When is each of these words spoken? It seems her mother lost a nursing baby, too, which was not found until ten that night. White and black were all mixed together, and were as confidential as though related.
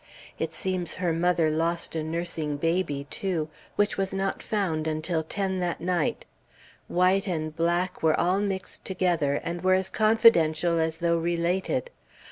It 0.39 0.51
seems 0.51 0.95
her 0.95 1.13
mother 1.13 1.51
lost 1.51 1.93
a 1.95 2.01
nursing 2.01 2.57
baby, 2.57 3.05
too, 3.11 3.49
which 3.75 3.97
was 3.99 4.15
not 4.15 4.41
found 4.41 4.87
until 4.87 5.21
ten 5.21 5.59
that 5.59 5.79
night. 5.79 6.25
White 6.87 7.27
and 7.27 7.55
black 7.55 8.01
were 8.01 8.19
all 8.19 8.39
mixed 8.39 8.83
together, 8.83 9.35
and 9.43 9.61
were 9.61 9.75
as 9.75 9.91
confidential 9.91 10.79
as 10.79 10.97
though 11.05 11.19
related. 11.19 11.91